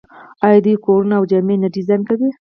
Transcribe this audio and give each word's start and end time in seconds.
آیا 0.45 0.59
دوی 0.65 0.77
کورونه 0.85 1.13
او 1.17 1.23
جامې 1.31 1.55
نه 1.63 1.67
ډیزاین 1.75 2.01
کوي؟ 2.09 2.29